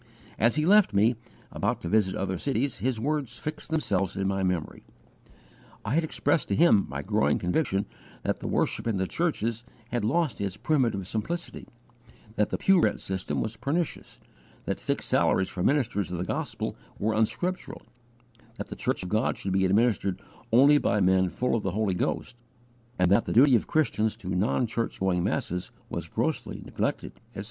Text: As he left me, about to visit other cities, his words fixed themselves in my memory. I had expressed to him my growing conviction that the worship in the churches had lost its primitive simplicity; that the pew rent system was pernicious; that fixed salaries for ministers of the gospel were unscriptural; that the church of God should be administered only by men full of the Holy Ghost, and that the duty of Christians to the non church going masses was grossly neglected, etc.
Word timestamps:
As 0.39 0.55
he 0.55 0.65
left 0.65 0.95
me, 0.95 1.13
about 1.51 1.79
to 1.81 1.87
visit 1.87 2.15
other 2.15 2.39
cities, 2.39 2.79
his 2.79 2.99
words 2.99 3.37
fixed 3.37 3.69
themselves 3.69 4.15
in 4.15 4.27
my 4.27 4.41
memory. 4.41 4.81
I 5.85 5.93
had 5.93 6.03
expressed 6.03 6.47
to 6.47 6.55
him 6.55 6.87
my 6.89 7.03
growing 7.03 7.37
conviction 7.37 7.85
that 8.23 8.39
the 8.39 8.47
worship 8.47 8.87
in 8.87 8.97
the 8.97 9.05
churches 9.05 9.63
had 9.89 10.03
lost 10.03 10.41
its 10.41 10.57
primitive 10.57 11.07
simplicity; 11.07 11.67
that 12.35 12.49
the 12.49 12.57
pew 12.57 12.81
rent 12.81 12.99
system 12.99 13.41
was 13.41 13.55
pernicious; 13.57 14.19
that 14.65 14.79
fixed 14.79 15.07
salaries 15.07 15.49
for 15.49 15.61
ministers 15.61 16.11
of 16.11 16.17
the 16.17 16.23
gospel 16.25 16.75
were 16.97 17.13
unscriptural; 17.13 17.83
that 18.57 18.69
the 18.69 18.75
church 18.75 19.03
of 19.03 19.09
God 19.09 19.37
should 19.37 19.53
be 19.53 19.65
administered 19.65 20.19
only 20.51 20.79
by 20.79 20.99
men 20.99 21.29
full 21.29 21.53
of 21.53 21.61
the 21.61 21.73
Holy 21.73 21.93
Ghost, 21.93 22.35
and 22.97 23.11
that 23.11 23.25
the 23.25 23.33
duty 23.33 23.55
of 23.55 23.67
Christians 23.67 24.15
to 24.15 24.27
the 24.29 24.35
non 24.35 24.65
church 24.65 24.99
going 24.99 25.23
masses 25.23 25.69
was 25.91 26.07
grossly 26.07 26.59
neglected, 26.65 27.11
etc. 27.33 27.39